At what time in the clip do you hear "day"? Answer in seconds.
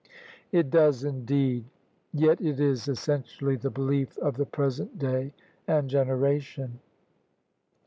4.97-5.31